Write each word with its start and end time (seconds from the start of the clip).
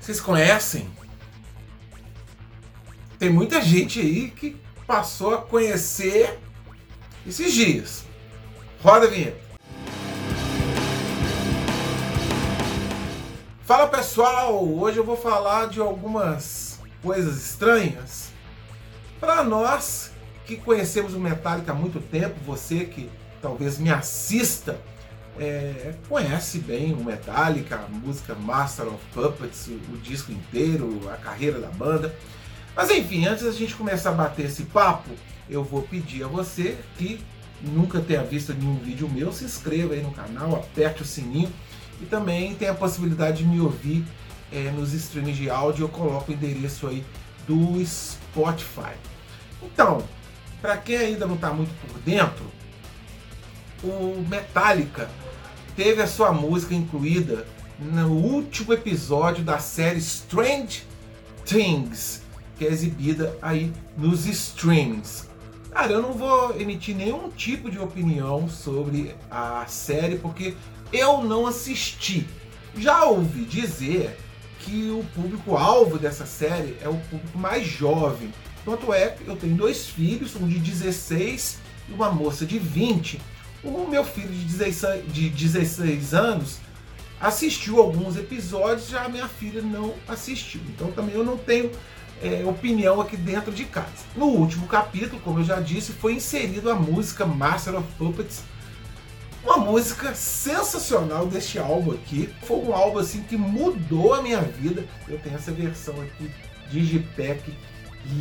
Vocês 0.00 0.18
conhecem? 0.18 0.88
Tem 3.18 3.28
muita 3.28 3.60
gente 3.60 4.00
aí 4.00 4.30
que 4.30 4.56
passou 4.86 5.34
a 5.34 5.42
conhecer 5.42 6.38
esses 7.26 7.52
dias. 7.52 8.04
Roda 8.82 9.06
a 9.06 9.10
vinheta. 9.10 9.38
Fala 13.62 13.86
pessoal, 13.88 14.66
hoje 14.66 14.96
eu 14.96 15.04
vou 15.04 15.18
falar 15.18 15.68
de 15.68 15.80
algumas 15.80 16.80
coisas 17.02 17.36
estranhas 17.36 18.32
para 19.20 19.44
nós 19.44 20.10
que 20.46 20.56
conhecemos 20.56 21.14
o 21.14 21.20
Metallica 21.20 21.72
há 21.72 21.74
muito 21.74 22.00
tempo, 22.00 22.34
você 22.44 22.86
que 22.86 23.08
talvez 23.40 23.78
me 23.78 23.90
assista, 23.90 24.80
é, 25.40 25.94
conhece 26.06 26.58
bem 26.58 26.92
o 26.92 27.02
Metallica, 27.02 27.76
a 27.76 27.88
música 27.88 28.34
Master 28.34 28.88
of 28.88 29.02
Puppets, 29.14 29.68
o, 29.68 29.94
o 29.94 29.96
disco 29.96 30.30
inteiro, 30.30 31.00
a 31.10 31.16
carreira 31.16 31.58
da 31.58 31.68
banda. 31.68 32.14
Mas 32.76 32.90
enfim, 32.90 33.26
antes 33.26 33.44
da 33.44 33.50
gente 33.50 33.74
começar 33.74 34.10
a 34.10 34.12
bater 34.12 34.46
esse 34.46 34.64
papo, 34.64 35.10
eu 35.48 35.64
vou 35.64 35.80
pedir 35.80 36.24
a 36.24 36.28
você 36.28 36.76
que 36.98 37.18
nunca 37.62 38.00
tenha 38.00 38.22
visto 38.22 38.52
nenhum 38.52 38.76
vídeo 38.80 39.08
meu, 39.08 39.32
se 39.32 39.44
inscreva 39.44 39.94
aí 39.94 40.02
no 40.02 40.12
canal, 40.12 40.56
aperte 40.56 41.00
o 41.00 41.06
sininho 41.06 41.50
e 42.02 42.04
também 42.04 42.54
tem 42.54 42.68
a 42.68 42.74
possibilidade 42.74 43.38
de 43.38 43.48
me 43.48 43.60
ouvir 43.60 44.04
é, 44.52 44.70
nos 44.72 44.92
streams 44.92 45.38
de 45.38 45.48
áudio. 45.48 45.84
Eu 45.84 45.88
coloco 45.88 46.30
o 46.30 46.34
endereço 46.34 46.86
aí 46.86 47.02
do 47.46 47.82
Spotify. 47.86 48.92
Então, 49.62 50.04
para 50.60 50.76
quem 50.76 50.98
ainda 50.98 51.26
não 51.26 51.36
está 51.36 51.50
muito 51.50 51.72
por 51.80 51.98
dentro, 52.00 52.44
o 53.82 54.22
Metallica 54.28 55.08
teve 55.82 56.02
a 56.02 56.06
sua 56.06 56.30
música 56.30 56.74
incluída 56.74 57.46
no 57.78 58.10
último 58.10 58.74
episódio 58.74 59.42
da 59.42 59.58
série 59.58 59.98
Strange 59.98 60.82
Things, 61.46 62.20
que 62.58 62.66
é 62.66 62.68
exibida 62.68 63.34
aí 63.40 63.72
nos 63.96 64.26
streamings. 64.26 65.26
Cara, 65.70 65.92
eu 65.92 66.02
não 66.02 66.12
vou 66.12 66.60
emitir 66.60 66.94
nenhum 66.94 67.30
tipo 67.30 67.70
de 67.70 67.78
opinião 67.78 68.46
sobre 68.46 69.14
a 69.30 69.64
série 69.66 70.18
porque 70.18 70.54
eu 70.92 71.24
não 71.24 71.46
assisti. 71.46 72.28
Já 72.76 73.04
ouvi 73.04 73.46
dizer 73.46 74.18
que 74.58 74.90
o 74.90 75.02
público-alvo 75.14 75.98
dessa 75.98 76.26
série 76.26 76.76
é 76.82 76.90
o 76.90 76.98
público 77.08 77.38
mais 77.38 77.66
jovem. 77.66 78.30
Tanto 78.66 78.92
é 78.92 79.08
que 79.08 79.26
eu 79.26 79.34
tenho 79.34 79.56
dois 79.56 79.86
filhos, 79.86 80.36
um 80.36 80.46
de 80.46 80.58
16 80.58 81.56
e 81.88 81.92
uma 81.94 82.10
moça 82.10 82.44
de 82.44 82.58
20. 82.58 83.18
O 83.62 83.86
meu 83.86 84.04
filho 84.04 84.28
de 84.28 84.44
16, 84.44 85.12
de 85.12 85.28
16 85.28 86.14
anos 86.14 86.58
assistiu 87.20 87.78
alguns 87.78 88.16
episódios, 88.16 88.88
já 88.88 89.04
a 89.04 89.08
minha 89.08 89.28
filha 89.28 89.60
não 89.60 89.94
assistiu. 90.08 90.60
Então 90.68 90.90
também 90.92 91.14
eu 91.14 91.24
não 91.24 91.36
tenho 91.36 91.70
é, 92.22 92.44
opinião 92.44 93.00
aqui 93.00 93.16
dentro 93.16 93.52
de 93.52 93.64
casa. 93.64 94.04
No 94.16 94.26
último 94.26 94.66
capítulo, 94.66 95.20
como 95.22 95.40
eu 95.40 95.44
já 95.44 95.60
disse, 95.60 95.92
foi 95.92 96.14
inserido 96.14 96.70
a 96.70 96.74
música 96.74 97.26
Master 97.26 97.76
of 97.76 97.86
Puppets 97.98 98.42
uma 99.42 99.56
música 99.56 100.14
sensacional 100.14 101.26
deste 101.26 101.58
álbum 101.58 101.92
aqui. 101.92 102.28
Foi 102.42 102.58
um 102.58 102.74
álbum 102.74 102.98
assim 102.98 103.22
que 103.22 103.36
mudou 103.36 104.14
a 104.14 104.22
minha 104.22 104.40
vida. 104.40 104.84
Eu 105.08 105.18
tenho 105.18 105.36
essa 105.36 105.50
versão 105.50 105.94
aqui 106.02 106.30
Digipack 106.70 107.42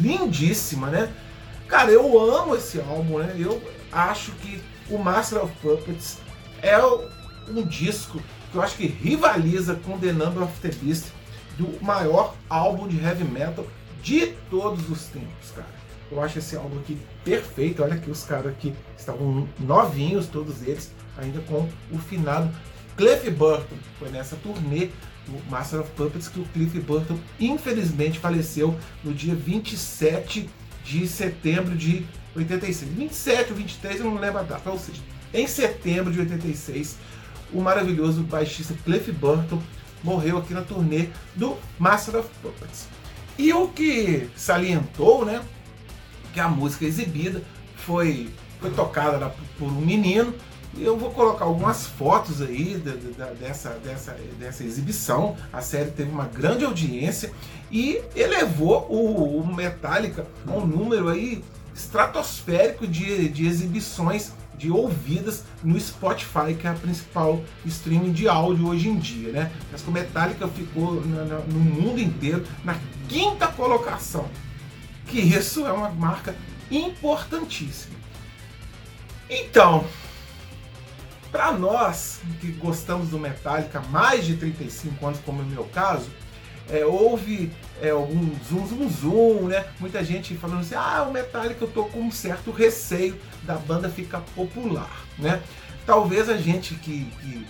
lindíssima, 0.00 0.88
né? 0.88 1.12
Cara, 1.66 1.90
eu 1.90 2.18
amo 2.18 2.54
esse 2.56 2.80
álbum, 2.80 3.18
né? 3.18 3.34
Eu 3.36 3.60
acho 3.92 4.32
que 4.32 4.62
o 4.90 4.98
Master 4.98 5.44
of 5.44 5.52
Puppets 5.60 6.18
é 6.62 6.78
um 7.48 7.62
disco 7.66 8.20
que 8.50 8.56
eu 8.56 8.62
acho 8.62 8.76
que 8.76 8.86
rivaliza 8.86 9.74
com 9.74 9.98
The 9.98 10.12
Number 10.12 10.42
of 10.42 10.60
the 10.60 10.70
Beast 10.80 11.06
do 11.58 11.84
maior 11.84 12.34
álbum 12.48 12.86
de 12.86 12.98
heavy 12.98 13.24
metal 13.24 13.66
de 14.02 14.28
todos 14.50 14.88
os 14.88 15.06
tempos, 15.06 15.50
cara. 15.54 15.68
Eu 16.10 16.22
acho 16.22 16.38
esse 16.38 16.56
álbum 16.56 16.78
aqui 16.78 16.98
perfeito. 17.24 17.82
Olha 17.82 17.98
que 17.98 18.10
os 18.10 18.24
caras 18.24 18.46
aqui 18.46 18.74
estavam 18.96 19.46
novinhos, 19.58 20.26
todos 20.26 20.62
eles 20.62 20.92
ainda 21.18 21.40
com 21.40 21.68
o 21.90 21.98
finado 21.98 22.50
Cliff 22.96 23.30
Burton. 23.30 23.76
Foi 23.98 24.08
nessa 24.08 24.36
turnê 24.36 24.88
do 25.26 25.50
Master 25.50 25.80
of 25.80 25.90
Puppets 25.90 26.28
que 26.28 26.40
o 26.40 26.44
Cliff 26.46 26.80
Burton 26.80 27.18
infelizmente 27.38 28.18
faleceu 28.18 28.78
no 29.04 29.12
dia 29.12 29.34
27 29.34 30.48
de 30.84 31.06
setembro 31.06 31.76
de 31.76 32.06
86. 32.38 32.90
27 32.90 33.50
ou 33.50 33.56
23, 33.56 34.00
eu 34.00 34.06
não 34.06 34.18
lembro 34.18 34.38
a 34.38 34.42
data. 34.42 34.70
Ou 34.70 34.78
seja, 34.78 35.00
em 35.32 35.46
setembro 35.46 36.12
de 36.12 36.20
86, 36.20 36.96
o 37.52 37.60
maravilhoso 37.60 38.22
baixista 38.22 38.74
Cliff 38.84 39.10
Burton 39.12 39.60
morreu 40.02 40.38
aqui 40.38 40.54
na 40.54 40.62
turnê 40.62 41.08
do 41.34 41.56
Master 41.78 42.16
of 42.16 42.28
Puppets. 42.42 42.86
E 43.36 43.52
o 43.52 43.68
que 43.68 44.28
salientou, 44.36 45.24
né, 45.24 45.42
que 46.32 46.40
a 46.40 46.48
música 46.48 46.84
exibida 46.84 47.42
foi, 47.76 48.30
foi 48.60 48.70
tocada 48.70 49.34
por 49.58 49.68
um 49.68 49.80
menino 49.80 50.34
eu 50.76 50.96
vou 50.96 51.10
colocar 51.10 51.44
algumas 51.44 51.86
fotos 51.86 52.42
aí 52.42 52.80
dessa, 53.40 53.70
dessa, 53.82 54.16
dessa 54.38 54.64
exibição. 54.64 55.36
A 55.52 55.60
série 55.60 55.90
teve 55.90 56.10
uma 56.10 56.26
grande 56.26 56.64
audiência 56.64 57.32
e 57.70 58.00
elevou 58.14 58.86
o, 58.88 59.40
o 59.40 59.46
Metallica 59.54 60.26
a 60.46 60.52
um 60.52 60.66
número 60.66 61.08
aí 61.08 61.42
estratosférico 61.78 62.86
de, 62.86 63.28
de 63.28 63.46
exibições 63.46 64.32
de 64.56 64.70
ouvidas 64.70 65.44
no 65.62 65.78
Spotify, 65.78 66.52
que 66.58 66.66
é 66.66 66.70
a 66.70 66.74
principal 66.74 67.40
streaming 67.64 68.12
de 68.12 68.28
áudio 68.28 68.66
hoje 68.66 68.88
em 68.88 68.98
dia, 68.98 69.30
né? 69.30 69.52
Mas 69.70 69.86
o 69.86 69.90
Metallica 69.92 70.48
ficou 70.48 71.00
na, 71.06 71.24
na, 71.24 71.38
no 71.38 71.60
mundo 71.60 72.00
inteiro 72.00 72.44
na 72.64 72.76
quinta 73.08 73.46
colocação, 73.46 74.28
que 75.06 75.20
isso 75.20 75.64
é 75.64 75.72
uma 75.72 75.90
marca 75.90 76.34
importantíssima. 76.68 77.96
Então, 79.30 79.86
para 81.30 81.52
nós 81.52 82.20
que 82.40 82.50
gostamos 82.52 83.10
do 83.10 83.18
Metallica 83.18 83.78
há 83.78 83.82
mais 83.82 84.26
de 84.26 84.36
35 84.36 85.06
anos, 85.06 85.20
como 85.24 85.40
é 85.40 85.44
o 85.44 85.46
meu 85.46 85.64
caso, 85.66 86.10
é, 86.70 86.84
houve 86.84 87.50
é, 87.80 87.90
algum 87.90 88.30
zoom, 88.44 88.66
zoom, 88.66 88.88
zoom, 88.88 89.48
né? 89.48 89.66
Muita 89.80 90.04
gente 90.04 90.34
falando 90.34 90.60
assim, 90.60 90.74
ah, 90.74 91.06
o 91.08 91.12
Metallica 91.12 91.64
eu 91.64 91.68
tô 91.68 91.84
com 91.84 92.00
um 92.00 92.10
certo 92.10 92.50
receio 92.50 93.16
da 93.42 93.54
banda 93.54 93.88
ficar 93.88 94.20
popular, 94.34 95.04
né? 95.18 95.42
Talvez 95.86 96.28
a 96.28 96.36
gente 96.36 96.74
que, 96.74 97.04
que, 97.20 97.46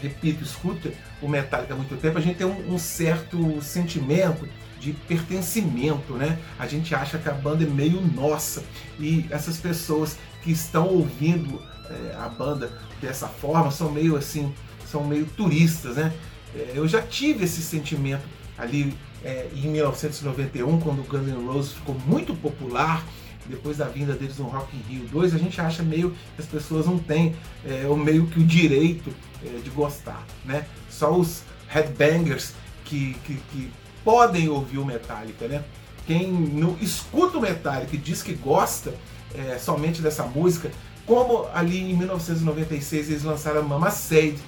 repito, 0.00 0.42
escuta 0.42 0.90
o 1.20 1.28
Metallica 1.28 1.74
há 1.74 1.76
muito 1.76 1.96
tempo, 1.96 2.16
a 2.16 2.20
gente 2.20 2.36
tem 2.36 2.46
um, 2.46 2.74
um 2.74 2.78
certo 2.78 3.60
sentimento 3.60 4.48
de 4.80 4.92
pertencimento, 4.92 6.14
né? 6.14 6.38
A 6.58 6.66
gente 6.66 6.94
acha 6.94 7.18
que 7.18 7.28
a 7.28 7.32
banda 7.32 7.64
é 7.64 7.66
meio 7.66 8.00
nossa 8.00 8.62
e 8.98 9.26
essas 9.30 9.58
pessoas 9.58 10.16
que 10.42 10.52
estão 10.52 10.88
ouvindo 10.88 11.60
é, 11.90 12.16
a 12.18 12.28
banda 12.28 12.70
dessa 13.00 13.28
forma 13.28 13.70
são 13.70 13.90
meio 13.90 14.16
assim, 14.16 14.54
são 14.90 15.04
meio 15.04 15.26
turistas, 15.26 15.96
né? 15.96 16.12
É, 16.54 16.72
eu 16.74 16.86
já 16.86 17.02
tive 17.02 17.44
esse 17.44 17.62
sentimento 17.62 18.22
ali 18.56 18.94
é, 19.24 19.48
em 19.54 19.68
1991, 19.68 20.80
quando 20.80 21.00
o 21.00 21.04
Guns 21.04 21.26
N' 21.26 21.46
Roses 21.46 21.72
ficou 21.72 21.96
muito 22.06 22.34
popular, 22.34 23.04
depois 23.46 23.78
da 23.78 23.86
vinda 23.86 24.14
deles 24.14 24.38
no 24.38 24.44
Rock 24.44 24.74
in 24.76 24.80
Rio 24.88 25.08
2, 25.08 25.34
a 25.34 25.38
gente 25.38 25.60
acha 25.60 25.82
meio 25.82 26.14
que 26.34 26.42
as 26.42 26.46
pessoas 26.46 26.86
não 26.86 26.98
têm 26.98 27.34
é, 27.64 27.86
o 27.88 27.96
meio 27.96 28.26
que 28.26 28.40
o 28.40 28.44
direito 28.44 29.10
é, 29.44 29.58
de 29.58 29.70
gostar, 29.70 30.24
né? 30.44 30.66
Só 30.88 31.14
os 31.14 31.42
headbangers 31.68 32.52
que, 32.84 33.14
que, 33.24 33.34
que, 33.50 33.70
podem 34.02 34.50
ouvir 34.50 34.76
o 34.76 34.84
Metallica, 34.84 35.48
né? 35.48 35.64
Quem 36.06 36.30
não 36.30 36.76
escuta 36.80 37.38
o 37.38 37.40
Metallica 37.40 37.96
e 37.96 37.98
diz 37.98 38.22
que 38.22 38.34
gosta 38.34 38.94
é, 39.34 39.58
somente 39.58 40.02
dessa 40.02 40.24
música, 40.24 40.70
como 41.06 41.46
ali 41.54 41.80
em 41.80 41.96
1996 41.96 43.10
eles 43.10 43.22
lançaram 43.22 43.62
Mama 43.62 43.90
Said. 43.90 44.38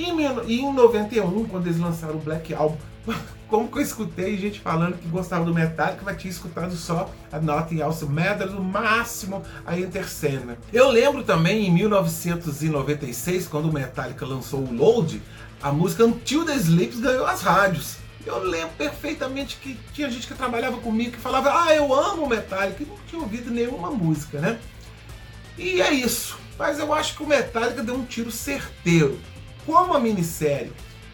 E 0.00 0.60
em 0.60 0.72
91, 0.72 1.44
quando 1.44 1.66
eles 1.66 1.78
lançaram 1.78 2.14
o 2.14 2.20
Black 2.20 2.54
Album, 2.54 2.76
como 3.48 3.68
que 3.68 3.78
eu 3.78 3.82
escutei 3.82 4.38
gente 4.38 4.60
falando 4.60 4.96
que 4.96 5.08
gostava 5.08 5.44
do 5.44 5.52
Metallica, 5.52 6.02
mas 6.04 6.16
tinha 6.16 6.30
escutado 6.30 6.74
só 6.74 7.10
a 7.30 7.38
Nothing 7.38 7.80
Else 7.80 8.06
Matters, 8.06 8.52
no 8.52 8.62
máximo 8.62 9.42
a 9.66 9.78
Enter 9.78 10.08
Sandman. 10.08 10.56
Eu 10.72 10.88
lembro 10.88 11.22
também 11.22 11.66
em 11.66 11.72
1996, 11.72 13.48
quando 13.48 13.68
o 13.68 13.72
Metallica 13.72 14.24
lançou 14.24 14.60
o 14.60 14.72
Load, 14.72 15.20
a 15.62 15.72
música 15.72 16.04
Until 16.04 16.46
the 16.46 16.54
Sleeps 16.54 17.00
ganhou 17.00 17.26
as 17.26 17.42
rádios. 17.42 17.96
Eu 18.24 18.42
lembro 18.42 18.70
perfeitamente 18.76 19.56
que 19.56 19.78
tinha 19.92 20.10
gente 20.10 20.26
que 20.26 20.34
trabalhava 20.34 20.78
comigo 20.78 21.12
que 21.12 21.18
falava, 21.18 21.64
ah, 21.64 21.74
eu 21.74 21.92
amo 21.92 22.26
Metallica, 22.26 22.82
e 22.82 22.86
não 22.86 22.96
tinha 23.06 23.20
ouvido 23.20 23.50
nenhuma 23.50 23.90
música, 23.90 24.38
né? 24.38 24.58
E 25.58 25.82
é 25.82 25.92
isso. 25.92 26.38
Mas 26.58 26.78
eu 26.78 26.92
acho 26.92 27.16
que 27.16 27.22
o 27.22 27.26
Metallica 27.26 27.82
deu 27.82 27.94
um 27.94 28.04
tiro 28.04 28.30
certeiro. 28.30 29.18
Como 29.70 29.94
a 29.94 30.00
minissérie 30.00 30.72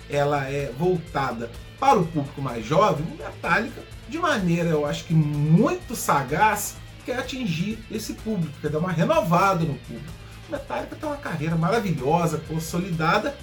ela 0.09 0.45
é 0.49 0.73
voltada 0.79 1.51
para 1.79 1.99
o 1.99 2.07
público 2.07 2.41
mais 2.41 2.65
jovem, 2.65 3.05
Metallica, 3.19 3.83
de 4.09 4.19
maneira 4.19 4.71
eu 4.71 4.87
acho 4.87 5.05
que 5.05 5.13
muito 5.13 5.95
sagaz, 5.95 6.77
quer 7.05 7.19
atingir 7.19 7.79
esse 7.91 8.15
público, 8.15 8.55
quer 8.63 8.71
dar 8.71 8.79
uma 8.79 8.91
renovada 8.91 9.63
no 9.63 9.75
público. 9.75 10.11
Metallica 10.49 10.97
tem 10.97 11.07
uma 11.07 11.19
carreira 11.19 11.55
maravilhosa, 11.55 12.41
consolidada, 12.49 13.37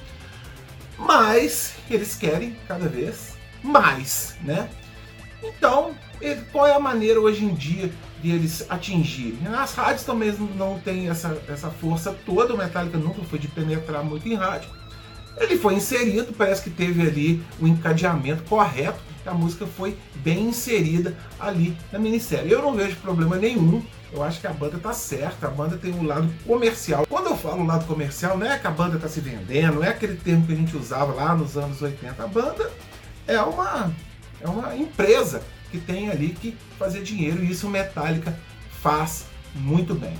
mas 0.98 1.76
eles 1.88 2.16
querem 2.16 2.58
cada 2.68 2.90
vez 2.90 3.38
mais, 3.62 4.36
né? 4.42 4.68
Então, 5.44 5.94
qual 6.52 6.66
é 6.66 6.74
a 6.74 6.80
maneira 6.80 7.22
hoje 7.22 7.46
em 7.46 7.54
dia 7.54 7.92
de 8.20 8.32
eles 8.32 8.66
atingirem? 8.68 9.46
As 9.46 9.76
rádios 9.76 10.06
também 10.06 10.32
não 10.56 10.80
têm 10.80 11.08
essa, 11.08 11.40
essa 11.48 11.70
força 11.70 12.18
toda, 12.26 12.56
o 12.56 12.58
Metallica 12.58 12.98
nunca 12.98 13.22
foi 13.26 13.38
de 13.38 13.48
penetrar 13.48 14.04
muito 14.04 14.28
em 14.28 14.34
rádio. 14.34 14.70
Ele 15.38 15.58
foi 15.58 15.76
inserido, 15.76 16.34
parece 16.34 16.64
que 16.64 16.70
teve 16.70 17.02
ali 17.02 17.44
o 17.60 17.66
um 17.66 17.68
encadeamento 17.68 18.44
correto, 18.44 19.00
a 19.26 19.34
música 19.34 19.66
foi 19.66 19.98
bem 20.16 20.50
inserida 20.50 21.16
ali 21.40 21.78
na 21.92 22.00
minissérie. 22.00 22.52
Eu 22.52 22.62
não 22.62 22.74
vejo 22.74 22.98
problema 22.98 23.38
nenhum, 23.38 23.82
eu 24.12 24.22
acho 24.22 24.40
que 24.40 24.48
a 24.48 24.54
banda 24.54 24.78
tá 24.78 24.94
certa, 24.94 25.48
a 25.48 25.50
banda 25.50 25.78
tem 25.78 25.94
um 25.94 26.04
lado 26.04 26.30
comercial. 26.46 27.06
Quando 27.08 27.28
eu 27.28 27.38
falo 27.38 27.66
lado 27.66 27.86
comercial, 27.86 28.38
não 28.38 28.46
é 28.46 28.60
que 28.60 28.68
a 28.68 28.72
banda 28.72 29.00
tá 29.00 29.08
se 29.08 29.20
vendendo, 29.20 29.76
não 29.76 29.84
é 29.84 29.90
aquele 29.90 30.16
termo 30.16 30.46
que 30.46 30.54
a 30.54 30.56
gente 30.56 30.76
usava 30.78 31.14
lá 31.14 31.34
nos 31.34 31.58
anos 31.58 31.82
80. 31.82 32.22
A 32.22 32.28
banda 32.28 32.70
é 33.26 33.42
uma, 33.42 33.92
é 34.42 34.48
uma 34.48 34.76
empresa 34.76 35.42
que 35.72 35.80
tem 35.80 36.10
ali 36.10 36.30
que 36.30 36.56
fazer 36.78 37.02
dinheiro 37.02 37.44
e 37.44 37.52
isso 37.52 37.66
o 37.66 37.70
Metallica 37.70 38.38
faz 38.82 39.26
muito 39.56 39.96
bem. 39.96 40.14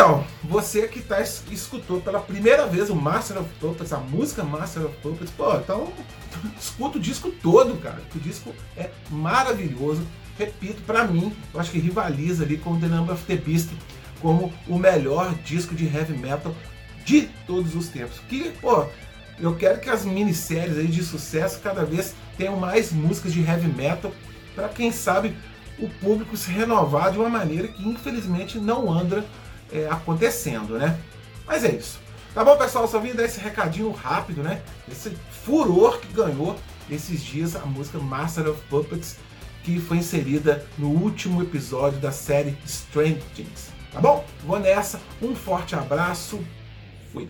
Então, 0.00 0.24
você 0.42 0.88
que 0.88 1.02
tá, 1.02 1.20
escutou 1.20 2.00
pela 2.00 2.20
primeira 2.20 2.66
vez 2.66 2.88
o 2.88 2.96
Master 2.96 3.38
of 3.38 3.50
Puppets, 3.60 3.92
a 3.92 3.98
música 3.98 4.42
Master 4.42 4.86
of 4.86 4.96
Puppets, 5.02 5.30
pô, 5.30 5.54
então 5.56 5.92
escuta 6.58 6.96
o 6.96 7.00
disco 7.00 7.30
todo, 7.42 7.76
cara. 7.76 8.00
O 8.14 8.18
disco 8.18 8.54
é 8.78 8.88
maravilhoso. 9.10 10.00
Repito, 10.38 10.80
para 10.86 11.06
mim, 11.06 11.36
eu 11.52 11.60
acho 11.60 11.70
que 11.70 11.78
rivaliza 11.78 12.44
ali 12.44 12.56
com 12.56 12.80
The 12.80 12.86
Number 12.86 13.14
of 13.14 13.24
the 13.24 13.36
Beast 13.36 13.68
como 14.22 14.50
o 14.66 14.78
melhor 14.78 15.34
disco 15.44 15.74
de 15.74 15.84
heavy 15.84 16.16
metal 16.16 16.54
de 17.04 17.28
todos 17.46 17.74
os 17.74 17.88
tempos. 17.88 18.20
Que, 18.20 18.52
pô, 18.52 18.86
eu 19.38 19.54
quero 19.54 19.80
que 19.80 19.90
as 19.90 20.06
minisséries 20.06 20.78
aí 20.78 20.86
de 20.86 21.04
sucesso 21.04 21.60
cada 21.60 21.84
vez 21.84 22.14
tenham 22.38 22.56
mais 22.56 22.90
músicas 22.90 23.34
de 23.34 23.42
heavy 23.42 23.68
metal 23.68 24.10
para 24.54 24.70
quem 24.70 24.90
sabe 24.90 25.36
o 25.78 25.90
público 25.90 26.38
se 26.38 26.50
renovar 26.50 27.12
de 27.12 27.18
uma 27.18 27.28
maneira 27.28 27.68
que 27.68 27.86
infelizmente 27.86 28.58
não 28.58 28.90
anda 28.90 29.26
é, 29.72 29.88
acontecendo, 29.90 30.78
né? 30.78 30.98
Mas 31.46 31.64
é 31.64 31.72
isso. 31.72 31.98
Tá 32.34 32.44
bom, 32.44 32.56
pessoal? 32.56 32.86
Só 32.86 33.00
vim 33.00 33.12
dar 33.12 33.24
esse 33.24 33.40
recadinho 33.40 33.90
rápido, 33.90 34.42
né? 34.42 34.62
Esse 34.90 35.10
furor 35.44 35.98
que 35.98 36.12
ganhou 36.12 36.56
esses 36.88 37.22
dias 37.22 37.56
a 37.56 37.60
música 37.60 37.98
Master 37.98 38.48
of 38.48 38.60
Puppets, 38.68 39.16
que 39.64 39.80
foi 39.80 39.98
inserida 39.98 40.64
no 40.78 40.88
último 40.88 41.42
episódio 41.42 41.98
da 41.98 42.12
série 42.12 42.56
Strange 42.64 43.20
Things. 43.34 43.70
Tá 43.92 44.00
bom? 44.00 44.24
Vou 44.44 44.58
nessa. 44.58 45.00
Um 45.20 45.34
forte 45.34 45.74
abraço. 45.74 46.40
Fui. 47.12 47.28